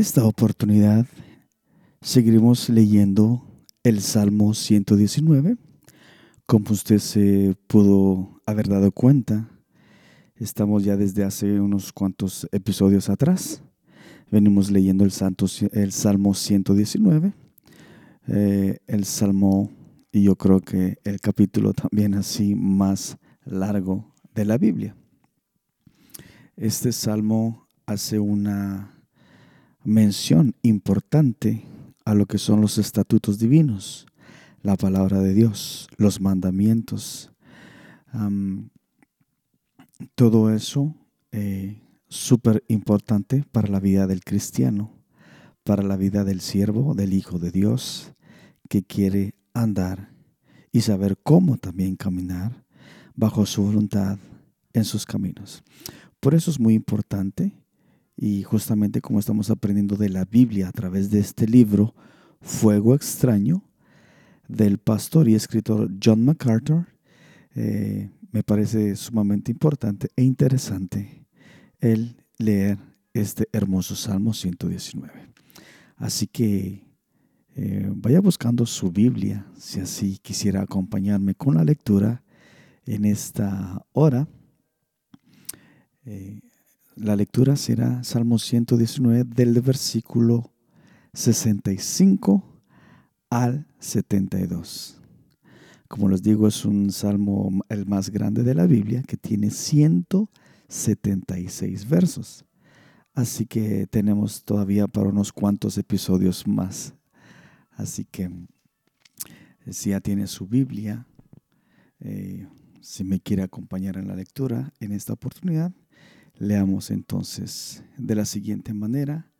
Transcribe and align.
esta 0.00 0.24
oportunidad 0.24 1.06
seguiremos 2.00 2.70
leyendo 2.70 3.46
el 3.82 4.00
Salmo 4.00 4.54
119. 4.54 5.58
Como 6.46 6.70
usted 6.70 6.98
se 6.98 7.54
pudo 7.66 8.40
haber 8.46 8.68
dado 8.68 8.92
cuenta, 8.92 9.50
estamos 10.36 10.84
ya 10.84 10.96
desde 10.96 11.22
hace 11.22 11.60
unos 11.60 11.92
cuantos 11.92 12.48
episodios 12.50 13.10
atrás. 13.10 13.62
Venimos 14.30 14.70
leyendo 14.70 15.04
el, 15.04 15.10
Santo, 15.10 15.44
el 15.72 15.92
Salmo 15.92 16.32
119, 16.32 17.34
eh, 18.28 18.78
el 18.86 19.04
Salmo, 19.04 19.70
y 20.10 20.22
yo 20.22 20.34
creo 20.36 20.60
que 20.60 20.96
el 21.04 21.20
capítulo 21.20 21.74
también 21.74 22.14
así 22.14 22.54
más 22.54 23.18
largo 23.44 24.14
de 24.34 24.46
la 24.46 24.56
Biblia. 24.56 24.96
Este 26.56 26.90
Salmo 26.90 27.68
hace 27.84 28.18
una 28.18 28.99
mención 29.84 30.54
importante 30.62 31.64
a 32.04 32.14
lo 32.14 32.26
que 32.26 32.38
son 32.38 32.60
los 32.60 32.78
estatutos 32.78 33.38
divinos, 33.38 34.06
la 34.62 34.76
palabra 34.76 35.20
de 35.20 35.34
Dios, 35.34 35.88
los 35.96 36.20
mandamientos. 36.20 37.30
todo 40.14 40.52
eso 40.52 40.94
eh, 41.32 41.80
súper 42.08 42.64
importante 42.68 43.44
para 43.52 43.68
la 43.68 43.80
vida 43.80 44.06
del 44.06 44.24
cristiano, 44.24 44.92
para 45.62 45.82
la 45.82 45.96
vida 45.96 46.24
del 46.24 46.40
siervo, 46.40 46.94
del 46.94 47.14
Hijo 47.14 47.38
de 47.38 47.50
Dios, 47.50 48.12
que 48.68 48.82
quiere 48.82 49.34
andar 49.54 50.10
y 50.72 50.82
saber 50.82 51.18
cómo 51.22 51.56
también 51.56 51.96
caminar 51.96 52.64
bajo 53.14 53.46
su 53.46 53.62
voluntad 53.62 54.18
en 54.72 54.84
sus 54.84 55.04
caminos. 55.06 55.62
Por 56.20 56.34
eso 56.34 56.50
es 56.50 56.60
muy 56.60 56.74
importante 56.74 57.59
y 58.22 58.42
justamente 58.42 59.00
como 59.00 59.18
estamos 59.18 59.48
aprendiendo 59.48 59.96
de 59.96 60.10
la 60.10 60.26
Biblia 60.26 60.68
a 60.68 60.72
través 60.72 61.10
de 61.10 61.20
este 61.20 61.48
libro, 61.48 61.94
Fuego 62.42 62.94
extraño, 62.94 63.64
del 64.46 64.76
pastor 64.76 65.26
y 65.26 65.34
escritor 65.34 65.90
John 66.04 66.26
MacArthur, 66.26 66.86
eh, 67.54 68.10
me 68.30 68.42
parece 68.42 68.94
sumamente 68.96 69.50
importante 69.50 70.10
e 70.16 70.22
interesante 70.22 71.24
el 71.80 72.14
leer 72.36 72.76
este 73.14 73.48
hermoso 73.52 73.96
Salmo 73.96 74.34
119. 74.34 75.12
Así 75.96 76.26
que 76.26 76.84
eh, 77.56 77.90
vaya 77.90 78.20
buscando 78.20 78.66
su 78.66 78.92
Biblia, 78.92 79.46
si 79.56 79.80
así 79.80 80.18
quisiera 80.18 80.60
acompañarme 80.60 81.34
con 81.34 81.54
la 81.54 81.64
lectura 81.64 82.22
en 82.84 83.06
esta 83.06 83.82
hora. 83.92 84.28
Eh, 86.04 86.42
la 87.00 87.16
lectura 87.16 87.56
será 87.56 88.04
Salmo 88.04 88.38
119 88.38 89.24
del 89.24 89.58
versículo 89.62 90.52
65 91.14 92.44
al 93.30 93.66
72. 93.78 95.00
Como 95.88 96.10
les 96.10 96.22
digo, 96.22 96.46
es 96.46 96.66
un 96.66 96.92
salmo 96.92 97.62
el 97.70 97.86
más 97.86 98.10
grande 98.10 98.42
de 98.42 98.54
la 98.54 98.66
Biblia 98.66 99.02
que 99.02 99.16
tiene 99.16 99.50
176 99.50 101.88
versos. 101.88 102.44
Así 103.14 103.46
que 103.46 103.86
tenemos 103.86 104.44
todavía 104.44 104.86
para 104.86 105.08
unos 105.08 105.32
cuantos 105.32 105.78
episodios 105.78 106.46
más. 106.46 106.92
Así 107.70 108.04
que 108.04 108.24
eh, 108.24 109.72
si 109.72 109.88
ya 109.90 110.00
tiene 110.00 110.26
su 110.26 110.46
Biblia, 110.46 111.06
eh, 112.00 112.46
si 112.82 113.04
me 113.04 113.20
quiere 113.20 113.42
acompañar 113.42 113.96
en 113.96 114.06
la 114.06 114.14
lectura 114.14 114.74
en 114.80 114.92
esta 114.92 115.14
oportunidad, 115.14 115.72
Leamos 116.40 116.90
entonces 116.90 117.84
de 117.98 118.14
la 118.14 118.24
siguiente 118.24 118.72
manera 118.72 119.30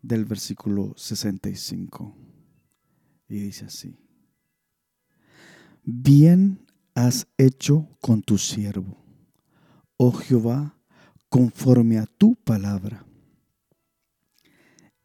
del 0.00 0.24
versículo 0.24 0.94
65. 0.96 2.16
Y 3.28 3.34
dice 3.40 3.66
así. 3.66 3.98
Bien 5.84 6.58
has 6.94 7.26
hecho 7.36 7.86
con 8.00 8.22
tu 8.22 8.38
siervo, 8.38 8.96
oh 9.98 10.10
Jehová, 10.10 10.74
conforme 11.28 11.98
a 11.98 12.06
tu 12.06 12.34
palabra. 12.34 13.04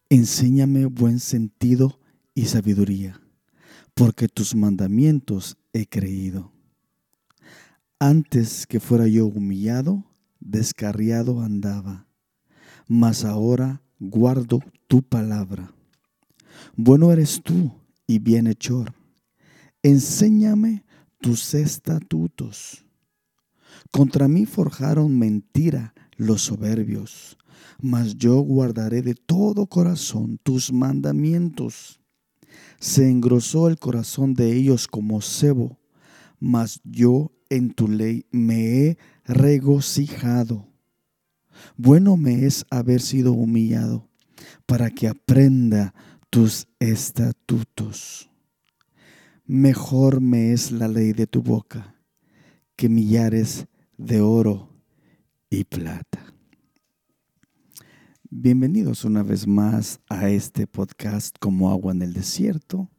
Enséñame 0.07 0.85
buen 0.85 1.19
sentido 1.19 1.99
y 2.33 2.45
sabiduría, 2.45 3.19
porque 3.93 4.29
tus 4.29 4.55
mandamientos 4.55 5.57
he 5.73 5.87
creído. 5.87 6.53
Antes 7.99 8.65
que 8.65 8.79
fuera 8.79 9.07
yo 9.07 9.25
humillado, 9.25 10.05
descarriado 10.43 11.41
andaba, 11.41 12.07
mas 12.87 13.23
ahora 13.23 13.81
guardo 13.99 14.59
tu 14.87 15.01
palabra. 15.01 15.73
Bueno 16.75 17.11
eres 17.11 17.41
tú 17.43 17.71
y 18.05 18.19
bienhechor. 18.19 18.93
Enséñame 19.81 20.83
tus 21.19 21.53
estatutos. 21.53 22.85
Contra 23.91 24.27
mí 24.27 24.45
forjaron 24.45 25.17
mentira 25.17 25.93
los 26.17 26.43
soberbios, 26.43 27.37
mas 27.81 28.15
yo 28.15 28.39
guardaré 28.39 29.01
de 29.01 29.15
todo 29.15 29.67
corazón 29.67 30.39
tus 30.43 30.71
mandamientos. 30.71 31.99
Se 32.79 33.09
engrosó 33.09 33.67
el 33.67 33.79
corazón 33.79 34.33
de 34.33 34.53
ellos 34.53 34.87
como 34.87 35.21
cebo, 35.21 35.79
mas 36.39 36.81
yo 36.83 37.31
en 37.53 37.71
tu 37.71 37.87
ley 37.87 38.25
me 38.31 38.65
he 38.65 38.97
regocijado. 39.25 40.67
Bueno 41.77 42.17
me 42.17 42.47
es 42.47 42.65
haber 42.71 42.99
sido 42.99 43.33
humillado 43.33 44.09
para 44.65 44.89
que 44.89 45.07
aprenda 45.07 45.93
tus 46.31 46.67
estatutos. 46.79 48.31
Mejor 49.45 50.19
me 50.19 50.51
es 50.51 50.71
la 50.71 50.87
ley 50.87 51.13
de 51.13 51.27
tu 51.27 51.43
boca 51.43 51.95
que 52.75 52.89
millares 52.89 53.67
de 53.97 54.21
oro 54.21 54.69
y 55.51 55.63
plata. 55.63 56.33
Bienvenidos 58.31 59.05
una 59.05 59.21
vez 59.21 59.45
más 59.45 59.99
a 60.09 60.27
este 60.29 60.65
podcast 60.65 61.35
como 61.39 61.69
agua 61.69 61.91
en 61.91 62.01
el 62.01 62.13
desierto. 62.13 62.89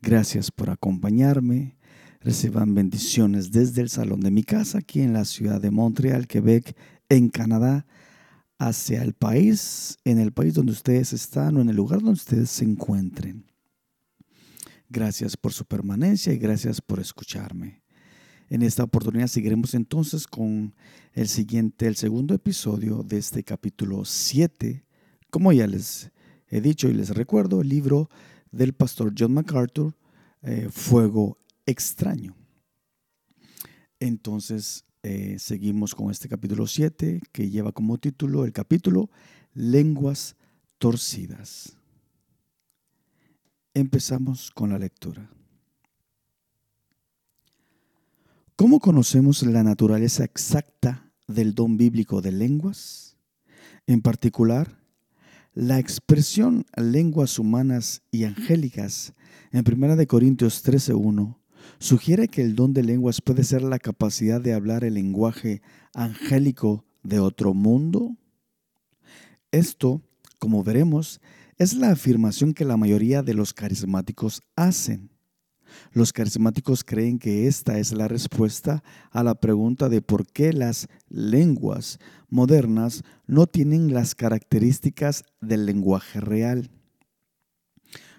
Gracias 0.00 0.52
por 0.52 0.70
acompañarme. 0.70 1.76
Reciban 2.24 2.72
bendiciones 2.72 3.50
desde 3.50 3.82
el 3.82 3.88
salón 3.88 4.20
de 4.20 4.30
mi 4.30 4.44
casa 4.44 4.78
aquí 4.78 5.00
en 5.00 5.12
la 5.12 5.24
ciudad 5.24 5.60
de 5.60 5.72
Montreal, 5.72 6.28
Quebec, 6.28 6.76
en 7.08 7.28
Canadá, 7.28 7.84
hacia 8.58 9.02
el 9.02 9.12
país, 9.12 9.98
en 10.04 10.20
el 10.20 10.30
país 10.32 10.54
donde 10.54 10.70
ustedes 10.70 11.12
están 11.12 11.56
o 11.56 11.60
en 11.60 11.68
el 11.68 11.74
lugar 11.74 11.98
donde 11.98 12.12
ustedes 12.12 12.48
se 12.50 12.64
encuentren. 12.64 13.44
Gracias 14.88 15.36
por 15.36 15.52
su 15.52 15.64
permanencia 15.64 16.32
y 16.32 16.38
gracias 16.38 16.80
por 16.80 17.00
escucharme. 17.00 17.82
En 18.48 18.62
esta 18.62 18.84
oportunidad 18.84 19.26
seguiremos 19.26 19.74
entonces 19.74 20.28
con 20.28 20.76
el 21.14 21.26
siguiente, 21.26 21.88
el 21.88 21.96
segundo 21.96 22.34
episodio 22.34 23.02
de 23.02 23.18
este 23.18 23.42
capítulo 23.42 24.04
7. 24.04 24.84
Como 25.30 25.52
ya 25.52 25.66
les 25.66 26.12
he 26.46 26.60
dicho 26.60 26.88
y 26.88 26.92
les 26.92 27.08
recuerdo, 27.10 27.62
el 27.62 27.68
libro 27.68 28.10
del 28.52 28.74
pastor 28.74 29.12
John 29.18 29.32
MacArthur, 29.32 29.96
eh, 30.42 30.68
Fuego 30.70 31.38
extraño. 31.66 32.36
Entonces, 34.00 34.84
eh, 35.02 35.36
seguimos 35.38 35.94
con 35.94 36.10
este 36.10 36.28
capítulo 36.28 36.66
7 36.66 37.20
que 37.32 37.50
lleva 37.50 37.72
como 37.72 37.98
título 37.98 38.44
el 38.44 38.52
capítulo 38.52 39.10
Lenguas 39.52 40.36
torcidas. 40.78 41.76
Empezamos 43.74 44.50
con 44.50 44.70
la 44.70 44.78
lectura. 44.78 45.30
¿Cómo 48.54 48.78
conocemos 48.80 49.42
la 49.42 49.64
naturaleza 49.64 50.24
exacta 50.24 51.10
del 51.26 51.54
don 51.54 51.76
bíblico 51.76 52.20
de 52.20 52.32
lenguas? 52.32 53.16
En 53.86 54.02
particular, 54.02 54.78
la 55.54 55.78
expresión 55.78 56.64
lenguas 56.76 57.38
humanas 57.38 58.02
y 58.10 58.24
angélicas 58.24 59.14
en 59.50 59.64
1 59.66 60.06
Corintios 60.06 60.64
13.1 60.64 61.41
sugiere 61.78 62.28
que 62.28 62.42
el 62.42 62.54
don 62.54 62.72
de 62.72 62.82
lenguas 62.82 63.20
puede 63.20 63.44
ser 63.44 63.62
la 63.62 63.78
capacidad 63.78 64.40
de 64.40 64.52
hablar 64.52 64.84
el 64.84 64.94
lenguaje 64.94 65.62
angélico 65.94 66.84
de 67.02 67.20
otro 67.20 67.54
mundo. 67.54 68.16
Esto, 69.50 70.02
como 70.38 70.62
veremos, 70.62 71.20
es 71.58 71.74
la 71.74 71.90
afirmación 71.90 72.54
que 72.54 72.64
la 72.64 72.76
mayoría 72.76 73.22
de 73.22 73.34
los 73.34 73.52
carismáticos 73.52 74.42
hacen. 74.56 75.10
Los 75.92 76.12
carismáticos 76.12 76.84
creen 76.84 77.18
que 77.18 77.46
esta 77.46 77.78
es 77.78 77.92
la 77.92 78.08
respuesta 78.08 78.82
a 79.10 79.22
la 79.22 79.34
pregunta 79.34 79.88
de 79.88 80.02
por 80.02 80.26
qué 80.26 80.52
las 80.52 80.88
lenguas 81.08 81.98
modernas 82.28 83.02
no 83.26 83.46
tienen 83.46 83.92
las 83.92 84.14
características 84.14 85.24
del 85.40 85.66
lenguaje 85.66 86.20
real. 86.20 86.70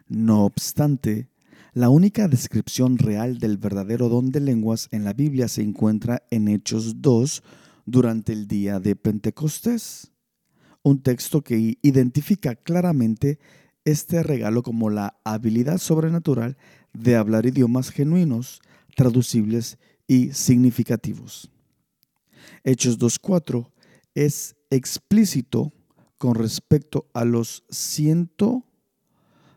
No 0.08 0.46
obstante, 0.46 1.28
la 1.74 1.90
única 1.90 2.28
descripción 2.28 3.00
real 3.00 3.40
del 3.40 3.58
verdadero 3.58 4.08
don 4.08 4.32
de 4.32 4.40
lenguas 4.40 4.88
en 4.92 5.04
la 5.04 5.14
Biblia 5.14 5.48
se 5.48 5.64
encuentra 5.64 6.24
en 6.30 6.48
Hechos 6.48 7.02
2 7.02 7.42
durante 7.86 8.32
el 8.32 8.48
día 8.48 8.80
de 8.80 8.96
Pentecostés. 8.96 10.12
un 10.86 11.02
texto 11.02 11.42
que 11.42 11.78
identifica 11.82 12.56
claramente 12.56 13.40
este 13.86 14.22
regalo 14.22 14.64
como 14.64 14.90
la 14.90 15.18
habilidad 15.24 15.78
sobrenatural 15.78 16.58
de 16.92 17.16
hablar 17.16 17.46
idiomas 17.46 17.90
genuinos, 17.90 18.62
traducibles 18.96 19.78
y 20.08 20.34
significativos. 20.34 21.50
Hechos 22.66 23.00
2.4 23.00 23.72
es 24.14 24.58
explícito 24.70 25.72
con 26.18 26.36
respecto 26.36 27.08
a 27.14 27.24
los 27.24 27.64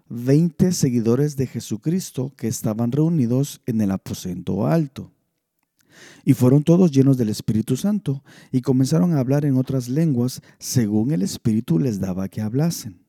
120 0.09 0.73
seguidores 0.73 1.37
de 1.37 1.47
Jesucristo 1.47 2.33
que 2.37 2.49
estaban 2.49 2.93
reunidos 2.93 3.61
en 3.67 3.81
el 3.81 3.91
aposento 3.91 4.67
alto. 4.67 5.11
Y 6.25 6.35
fueron 6.35 6.63
todos 6.63 6.93
llenos 6.93 7.17
del 7.17 7.29
Espíritu 7.29 7.77
Santo 7.77 8.23
y 8.53 8.61
comenzaron 8.61 9.15
a 9.15 9.21
hablar 9.21 9.45
en 9.45 9.57
otras 9.57 9.89
lenguas 9.89 10.43
según 10.59 11.11
el 11.11 11.23
Espíritu 11.23 11.79
les 11.79 12.01
daba 12.01 12.29
que 12.29 12.41
hablasen. 12.41 13.01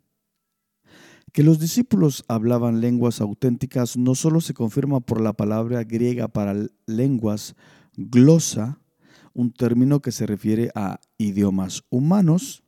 Que 1.33 1.43
los 1.43 1.59
discípulos 1.59 2.23
hablaban 2.27 2.81
lenguas 2.81 3.21
auténticas 3.21 3.97
no 3.97 4.15
solo 4.15 4.41
se 4.41 4.53
confirma 4.53 4.99
por 5.01 5.21
la 5.21 5.33
palabra 5.33 5.83
griega 5.83 6.27
para 6.27 6.55
lenguas, 6.85 7.55
glosa, 7.95 8.79
un 9.33 9.51
término 9.51 10.01
que 10.01 10.11
se 10.11 10.25
refiere 10.25 10.71
a 10.73 10.99
idiomas 11.17 11.83
humanos, 11.89 12.63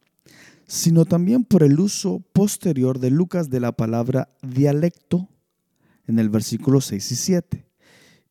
sino 0.69 1.05
también 1.05 1.45
por 1.45 1.63
el 1.63 1.79
uso 1.79 2.19
posterior 2.31 2.99
de 2.99 3.09
Lucas 3.09 3.49
de 3.49 3.59
la 3.59 3.71
palabra 3.71 4.29
dialecto 4.43 5.27
en 6.05 6.19
el 6.19 6.29
versículo 6.29 6.79
6 6.79 7.11
y 7.11 7.15
7 7.15 7.65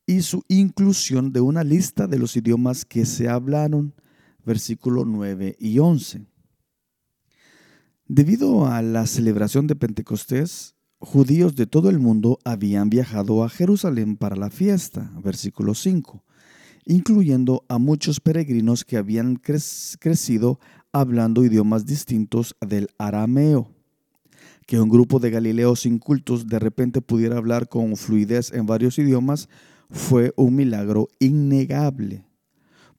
y 0.06 0.22
su 0.22 0.44
inclusión 0.46 1.32
de 1.32 1.40
una 1.40 1.64
lista 1.64 2.06
de 2.06 2.16
los 2.16 2.36
idiomas 2.36 2.84
que 2.84 3.06
se 3.06 3.28
hablaron, 3.28 3.92
versículo 4.46 5.04
9 5.04 5.56
y 5.58 5.80
11. 5.80 6.26
Debido 8.06 8.68
a 8.68 8.82
la 8.82 9.08
celebración 9.08 9.66
de 9.66 9.74
Pentecostés, 9.74 10.76
judíos 11.00 11.56
de 11.56 11.66
todo 11.66 11.90
el 11.90 11.98
mundo 11.98 12.38
habían 12.44 12.88
viajado 12.88 13.42
a 13.42 13.48
Jerusalén 13.48 14.16
para 14.16 14.36
la 14.36 14.50
fiesta, 14.50 15.10
versículo 15.24 15.74
5, 15.74 16.24
incluyendo 16.88 17.66
a 17.68 17.78
muchos 17.78 18.18
peregrinos 18.18 18.82
que 18.82 18.96
habían 18.96 19.36
crecido 19.36 20.58
hablando 20.90 21.44
idiomas 21.44 21.84
distintos 21.84 22.56
del 22.66 22.88
arameo. 22.96 23.70
Que 24.66 24.80
un 24.80 24.88
grupo 24.88 25.20
de 25.20 25.30
galileos 25.30 25.84
incultos 25.84 26.46
de 26.46 26.58
repente 26.58 27.02
pudiera 27.02 27.36
hablar 27.36 27.68
con 27.68 27.94
fluidez 27.96 28.52
en 28.52 28.64
varios 28.64 28.98
idiomas 28.98 29.50
fue 29.90 30.32
un 30.36 30.56
milagro 30.56 31.08
innegable, 31.18 32.24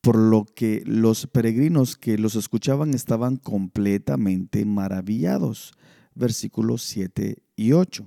por 0.02 0.16
lo 0.16 0.46
que 0.46 0.84
los 0.86 1.26
peregrinos 1.26 1.98
que 1.98 2.20
los 2.20 2.36
escuchaban 2.36 2.94
estaban 2.94 3.38
completamente 3.38 4.66
maravillados. 4.66 5.74
Versículos 6.14 6.84
7 6.84 7.42
y 7.56 7.72
8. 7.72 8.06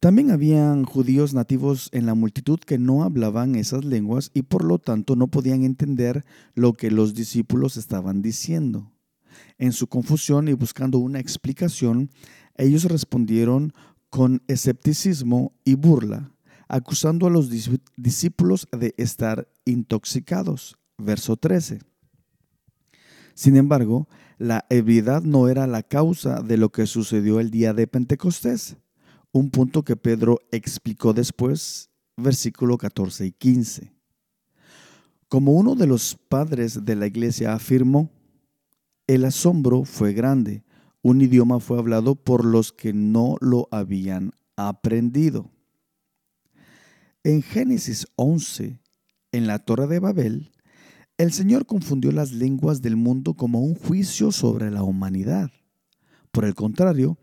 También 0.00 0.30
habían 0.30 0.84
judíos 0.84 1.34
nativos 1.34 1.90
en 1.92 2.06
la 2.06 2.14
multitud 2.14 2.58
que 2.58 2.78
no 2.78 3.04
hablaban 3.04 3.54
esas 3.54 3.84
lenguas 3.84 4.30
y 4.32 4.42
por 4.42 4.64
lo 4.64 4.78
tanto 4.78 5.14
no 5.14 5.28
podían 5.28 5.62
entender 5.62 6.24
lo 6.54 6.72
que 6.72 6.90
los 6.90 7.14
discípulos 7.14 7.76
estaban 7.76 8.22
diciendo. 8.22 8.90
En 9.58 9.72
su 9.72 9.86
confusión 9.86 10.48
y 10.48 10.54
buscando 10.54 10.98
una 10.98 11.20
explicación, 11.20 12.10
ellos 12.56 12.84
respondieron 12.84 13.72
con 14.08 14.42
escepticismo 14.48 15.52
y 15.64 15.74
burla 15.74 16.32
acusando 16.70 17.26
a 17.26 17.30
los 17.30 17.50
discípulos 17.96 18.68
de 18.70 18.94
estar 18.96 19.48
intoxicados. 19.64 20.78
Verso 20.98 21.36
13. 21.36 21.80
Sin 23.34 23.56
embargo, 23.56 24.08
la 24.38 24.66
ebriedad 24.70 25.22
no 25.22 25.48
era 25.48 25.66
la 25.66 25.82
causa 25.82 26.42
de 26.42 26.56
lo 26.56 26.70
que 26.70 26.86
sucedió 26.86 27.40
el 27.40 27.50
día 27.50 27.74
de 27.74 27.88
Pentecostés, 27.88 28.76
un 29.32 29.50
punto 29.50 29.84
que 29.84 29.96
Pedro 29.96 30.38
explicó 30.50 31.12
después, 31.12 31.90
versículo 32.16 32.78
14 32.78 33.26
y 33.26 33.32
15. 33.32 33.92
Como 35.28 35.52
uno 35.52 35.76
de 35.76 35.86
los 35.86 36.16
padres 36.28 36.84
de 36.84 36.96
la 36.96 37.06
iglesia 37.06 37.54
afirmó, 37.54 38.10
el 39.06 39.24
asombro 39.24 39.84
fue 39.84 40.12
grande, 40.12 40.64
un 41.02 41.20
idioma 41.20 41.60
fue 41.60 41.78
hablado 41.78 42.16
por 42.16 42.44
los 42.44 42.72
que 42.72 42.92
no 42.92 43.36
lo 43.40 43.68
habían 43.70 44.32
aprendido. 44.56 45.50
En 47.22 47.42
Génesis 47.42 48.06
11, 48.16 48.80
en 49.32 49.46
la 49.46 49.58
Torre 49.60 49.86
de 49.86 50.00
Babel, 50.00 50.50
el 51.18 51.32
Señor 51.32 51.66
confundió 51.66 52.12
las 52.12 52.32
lenguas 52.32 52.82
del 52.82 52.96
mundo 52.96 53.34
como 53.34 53.60
un 53.60 53.74
juicio 53.74 54.32
sobre 54.32 54.70
la 54.70 54.82
humanidad. 54.82 55.50
Por 56.30 56.44
el 56.44 56.54
contrario, 56.54 57.18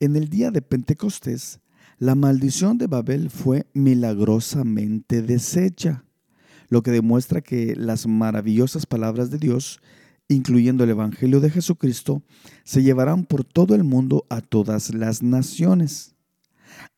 en 0.00 0.16
el 0.16 0.28
día 0.28 0.50
de 0.50 0.60
Pentecostés, 0.62 1.60
la 1.98 2.14
maldición 2.14 2.78
de 2.78 2.86
Babel 2.86 3.30
fue 3.30 3.66
milagrosamente 3.74 5.22
deshecha, 5.22 6.04
lo 6.68 6.82
que 6.82 6.90
demuestra 6.90 7.40
que 7.40 7.74
las 7.76 8.06
maravillosas 8.06 8.86
palabras 8.86 9.30
de 9.30 9.38
Dios, 9.38 9.80
incluyendo 10.28 10.84
el 10.84 10.90
Evangelio 10.90 11.40
de 11.40 11.50
Jesucristo, 11.50 12.22
se 12.64 12.82
llevarán 12.82 13.24
por 13.24 13.44
todo 13.44 13.74
el 13.74 13.84
mundo 13.84 14.26
a 14.30 14.40
todas 14.40 14.94
las 14.94 15.22
naciones. 15.22 16.14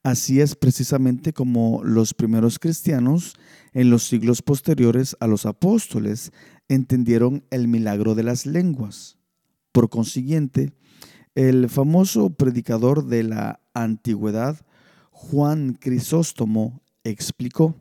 Así 0.03 0.41
es 0.41 0.55
precisamente 0.55 1.32
como 1.32 1.82
los 1.85 2.12
primeros 2.12 2.58
cristianos 2.58 3.35
en 3.73 3.88
los 3.88 4.03
siglos 4.03 4.43
posteriores 4.43 5.17
a 5.20 5.26
los 5.26 5.47
apóstoles 5.47 6.32
entendieron 6.69 7.44
el 7.50 7.69
milagro 7.69 8.15
de 8.15 8.25
las 8.25 8.47
lenguas. 8.47 9.19
Por 9.73 9.88
consiguiente, 9.88 10.75
el 11.34 11.69
famoso 11.69 12.31
predicador 12.31 13.06
de 13.06 13.23
la 13.23 13.61
antigüedad, 13.75 14.61
Juan 15.11 15.75
Crisóstomo, 15.81 16.82
explicó, 17.05 17.75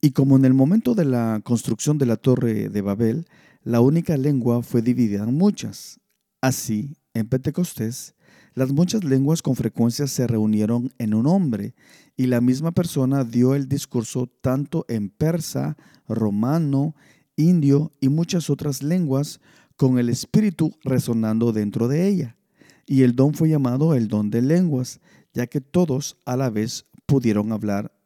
y 0.00 0.12
como 0.12 0.36
en 0.36 0.44
el 0.44 0.54
momento 0.54 0.94
de 0.94 1.04
la 1.04 1.40
construcción 1.42 1.98
de 1.98 2.06
la 2.06 2.16
torre 2.16 2.68
de 2.68 2.82
Babel, 2.82 3.26
la 3.64 3.80
única 3.80 4.16
lengua 4.16 4.62
fue 4.62 4.80
dividida 4.80 5.24
en 5.24 5.34
muchas, 5.34 6.00
así 6.40 6.96
en 7.14 7.28
Pentecostés, 7.28 8.14
las 8.54 8.72
muchas 8.72 9.02
lenguas 9.02 9.42
con 9.42 9.56
frecuencia 9.56 10.06
se 10.06 10.26
reunieron 10.26 10.92
en 10.98 11.14
un 11.14 11.26
hombre 11.26 11.74
y 12.16 12.26
la 12.26 12.40
misma 12.40 12.72
persona 12.72 13.24
dio 13.24 13.54
el 13.54 13.68
discurso 13.68 14.28
tanto 14.40 14.84
en 14.88 15.10
persa, 15.10 15.76
romano, 16.08 16.94
indio 17.36 17.92
y 18.00 18.08
muchas 18.08 18.50
otras 18.50 18.82
lenguas 18.82 19.40
con 19.78 19.98
el 19.98 20.08
espíritu 20.08 20.76
resonando 20.82 21.52
dentro 21.52 21.86
de 21.86 22.08
ella. 22.08 22.36
Y 22.84 23.04
el 23.04 23.14
don 23.14 23.32
fue 23.32 23.48
llamado 23.48 23.94
el 23.94 24.08
don 24.08 24.28
de 24.28 24.42
lenguas, 24.42 25.00
ya 25.32 25.46
que 25.46 25.60
todos 25.60 26.18
a 26.26 26.36
la 26.36 26.50
vez 26.50 26.84
pudieron 27.06 27.52
hablar 27.52 27.96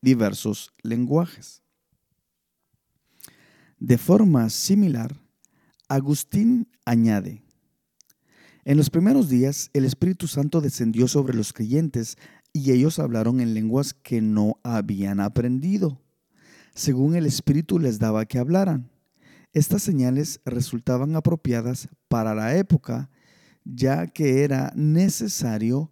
diversos 0.00 0.72
lenguajes. 0.82 1.62
De 3.78 3.98
forma 3.98 4.48
similar, 4.50 5.16
Agustín 5.88 6.68
añade, 6.84 7.42
en 8.64 8.76
los 8.76 8.88
primeros 8.90 9.28
días 9.28 9.70
el 9.74 9.84
Espíritu 9.84 10.28
Santo 10.28 10.60
descendió 10.60 11.08
sobre 11.08 11.34
los 11.34 11.52
creyentes 11.52 12.18
y 12.52 12.70
ellos 12.70 12.98
hablaron 12.98 13.40
en 13.40 13.52
lenguas 13.52 13.94
que 13.94 14.20
no 14.20 14.58
habían 14.62 15.20
aprendido, 15.20 16.00
según 16.74 17.16
el 17.16 17.26
Espíritu 17.26 17.78
les 17.80 17.98
daba 17.98 18.26
que 18.26 18.38
hablaran. 18.38 18.90
Estas 19.56 19.82
señales 19.82 20.40
resultaban 20.44 21.16
apropiadas 21.16 21.88
para 22.08 22.34
la 22.34 22.58
época, 22.58 23.08
ya 23.64 24.06
que 24.06 24.44
era 24.44 24.70
necesario 24.76 25.90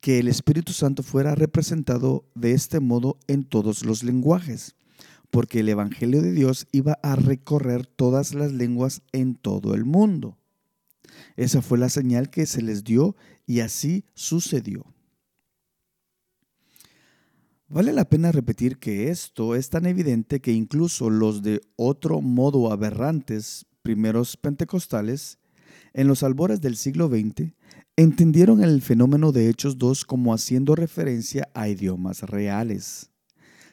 que 0.00 0.18
el 0.18 0.26
Espíritu 0.26 0.72
Santo 0.72 1.04
fuera 1.04 1.36
representado 1.36 2.28
de 2.34 2.54
este 2.54 2.80
modo 2.80 3.20
en 3.28 3.44
todos 3.44 3.84
los 3.84 4.02
lenguajes, 4.02 4.74
porque 5.30 5.60
el 5.60 5.68
Evangelio 5.68 6.22
de 6.22 6.32
Dios 6.32 6.66
iba 6.72 6.98
a 7.04 7.14
recorrer 7.14 7.86
todas 7.86 8.34
las 8.34 8.50
lenguas 8.50 9.02
en 9.12 9.36
todo 9.36 9.74
el 9.74 9.84
mundo. 9.84 10.36
Esa 11.36 11.62
fue 11.62 11.78
la 11.78 11.88
señal 11.88 12.30
que 12.30 12.46
se 12.46 12.62
les 12.62 12.82
dio 12.82 13.14
y 13.46 13.60
así 13.60 14.06
sucedió. 14.14 14.92
Vale 17.72 17.94
la 17.94 18.04
pena 18.04 18.32
repetir 18.32 18.76
que 18.76 19.08
esto 19.08 19.54
es 19.54 19.70
tan 19.70 19.86
evidente 19.86 20.42
que 20.42 20.52
incluso 20.52 21.08
los 21.08 21.40
de 21.40 21.62
otro 21.76 22.20
modo 22.20 22.70
aberrantes, 22.70 23.64
primeros 23.80 24.36
pentecostales, 24.36 25.38
en 25.94 26.06
los 26.06 26.22
albores 26.22 26.60
del 26.60 26.76
siglo 26.76 27.08
XX, 27.08 27.54
entendieron 27.96 28.62
el 28.62 28.82
fenómeno 28.82 29.32
de 29.32 29.48
Hechos 29.48 29.78
2 29.78 30.04
como 30.04 30.34
haciendo 30.34 30.74
referencia 30.74 31.48
a 31.54 31.66
idiomas 31.66 32.20
reales. 32.24 33.10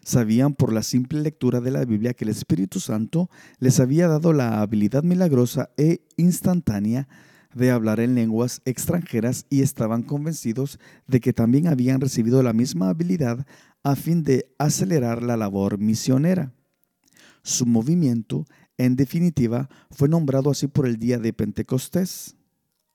Sabían 0.02 0.54
por 0.54 0.72
la 0.72 0.84
simple 0.84 1.20
lectura 1.20 1.60
de 1.60 1.72
la 1.72 1.84
Biblia 1.84 2.14
que 2.14 2.24
el 2.24 2.30
Espíritu 2.30 2.80
Santo 2.80 3.30
les 3.58 3.82
había 3.82 4.08
dado 4.08 4.32
la 4.32 4.62
habilidad 4.62 5.04
milagrosa 5.04 5.72
e 5.76 6.06
instantánea 6.16 7.10
de 7.54 7.72
hablar 7.72 8.00
en 8.00 8.16
lenguas 8.16 8.62
extranjeras 8.66 9.46
y 9.50 9.62
estaban 9.62 10.04
convencidos 10.04 10.80
de 11.08 11.20
que 11.20 11.34
también 11.34 11.68
habían 11.68 12.02
recibido 12.02 12.44
la 12.44 12.54
misma 12.54 12.90
habilidad 12.90 13.46
a 13.84 13.96
fin 13.96 14.24
de 14.24 14.52
acelerar 14.58 15.24
la 15.24 15.38
labor 15.38 15.78
misionera. 15.78 16.54
Su 17.44 17.66
movimiento 17.66 18.46
en 18.80 18.96
definitiva, 18.96 19.70
fue 19.92 20.08
nombrado 20.08 20.50
así 20.50 20.68
por 20.68 20.88
el 20.88 20.96
día 20.96 21.20
de 21.20 21.34
Pentecostés. 21.34 22.38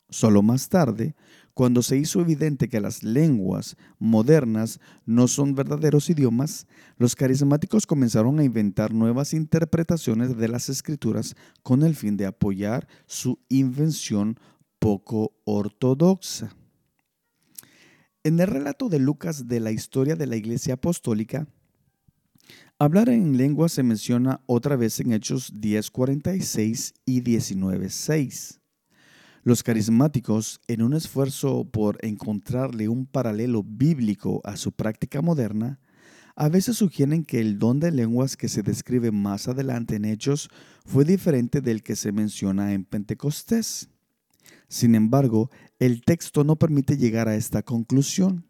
Solo 0.09 0.43
más 0.43 0.71
tarde, 0.71 1.15
cuando 1.55 1.83
se 1.83 1.97
hizo 1.97 2.21
evidente 2.21 2.69
que 2.69 2.81
las 2.81 3.05
lenguas 3.05 3.77
modernas 3.99 4.81
no 5.07 5.29
son 5.29 5.55
verdaderos 5.55 6.11
idiomas, 6.11 6.67
los 6.99 7.15
carismáticos 7.15 7.87
comenzaron 7.87 8.41
a 8.41 8.45
inventar 8.45 8.93
nuevas 8.93 9.33
interpretaciones 9.33 10.37
de 10.37 10.49
las 10.49 10.69
escrituras 10.69 11.37
con 11.63 11.85
el 11.85 11.95
fin 11.95 12.17
de 12.17 12.27
apoyar 12.27 12.89
su 13.07 13.39
invención 13.49 14.39
poco 14.81 15.33
ortodoxa. 15.45 16.55
En 18.25 18.41
el 18.41 18.49
relato 18.49 18.89
de 18.89 18.99
Lucas 18.99 19.47
de 19.47 19.61
la 19.61 19.71
historia 19.71 20.17
de 20.17 20.27
la 20.27 20.37
Iglesia 20.37 20.75
Apostólica, 20.75 21.47
hablar 22.79 23.09
en 23.11 23.37
lengua 23.37 23.69
se 23.69 23.83
menciona 23.83 24.41
otra 24.47 24.77
vez 24.77 24.99
en 24.99 25.13
Hechos 25.13 25.53
10:46 25.61 26.95
y 27.05 27.21
19:6. 27.21 28.64
Los 29.45 29.63
carismáticos, 29.63 30.63
en 30.69 30.81
un 30.81 30.95
esfuerzo 30.95 31.69
por 31.71 31.99
encontrarle 32.01 32.89
un 32.89 33.05
paralelo 33.05 33.63
bíblico 33.63 34.41
a 34.43 34.57
su 34.57 34.73
práctica 34.73 35.21
moderna, 35.21 35.79
a 36.35 36.49
veces 36.49 36.79
sugieren 36.79 37.27
que 37.27 37.41
el 37.41 37.59
don 37.59 37.79
de 37.79 37.91
lenguas 37.91 38.39
que 38.39 38.49
se 38.49 38.63
describe 38.63 39.13
más 39.13 39.47
adelante 39.47 39.97
en 39.97 40.07
Hechos 40.07 40.49
fue 40.87 41.05
diferente 41.05 41.61
del 41.61 41.83
que 41.83 41.95
se 41.95 42.11
menciona 42.11 42.73
en 42.73 42.87
Pentecostés. 42.87 43.91
Sin 44.69 44.95
embargo, 44.95 45.51
el 45.79 46.01
texto 46.01 46.43
no 46.43 46.57
permite 46.57 46.97
llegar 46.97 47.29
a 47.29 47.37
esta 47.37 47.63
conclusión. 47.63 48.47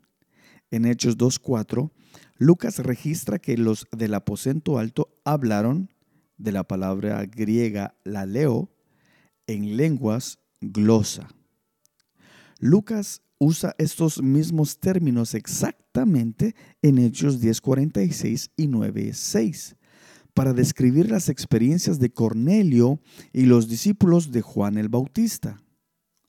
En 0.71 0.87
Hechos 0.87 1.19
2.4, 1.19 1.91
Lucas 2.39 2.79
registra 2.79 3.41
que 3.41 3.59
los 3.59 3.89
del 3.91 4.15
aposento 4.15 4.79
alto 4.79 5.13
hablaron 5.25 5.93
de 6.39 6.53
la 6.53 6.63
palabra 6.63 7.27
griega 7.27 7.97
la 8.05 8.27
leo 8.27 8.71
en 9.49 9.77
lenguas 9.77 10.39
glosa. 10.73 11.29
Lucas 12.59 13.23
usa 13.39 13.75
estos 13.79 14.23
mismos 14.23 14.79
términos 14.79 15.35
exactamente 15.35 16.55
en 16.83 16.99
Hechos 16.99 17.41
10:46 17.41 18.51
y 18.57 18.69
9:6 18.69 19.77
para 20.35 20.53
describir 20.53 21.11
las 21.11 21.29
experiencias 21.29 21.99
de 21.99 22.13
Cornelio 22.13 23.01
y 23.33 23.47
los 23.47 23.69
discípulos 23.69 24.33
de 24.33 24.43
Juan 24.43 24.79
el 24.79 24.89
Bautista. 24.89 25.63